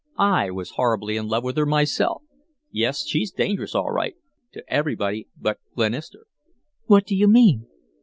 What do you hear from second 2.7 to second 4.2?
Yes, she's dangerous, all right